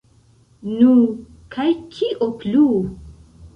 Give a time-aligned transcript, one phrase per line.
[0.77, 0.93] Nu,
[1.57, 2.67] kaj kio plu?